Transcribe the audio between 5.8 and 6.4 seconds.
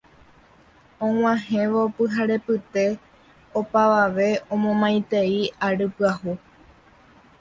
pyahu